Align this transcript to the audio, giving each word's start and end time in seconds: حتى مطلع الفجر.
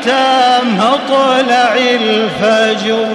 حتى 0.00 0.58
مطلع 0.64 1.74
الفجر. 1.76 3.06